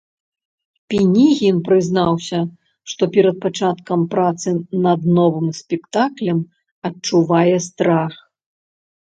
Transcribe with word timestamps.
Пінігін 0.91 1.57
прызнаўся, 1.67 2.39
што 2.93 3.03
перад 3.17 3.37
пачаткам 3.45 4.07
працы 4.15 4.49
над 4.89 5.07
новым 5.19 5.47
спектаклем 5.61 6.39
адчувае 6.91 7.57
страх. 7.69 8.13